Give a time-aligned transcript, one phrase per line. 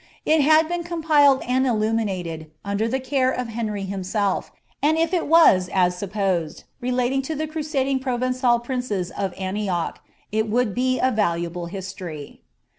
[0.25, 5.27] It had been compiled and illuminated, under the care of Henry himself, and if it
[5.27, 9.97] was, as supposed, relating to Uie crusading Provencal princes of An tioch,
[10.31, 12.41] it would be a valuable history.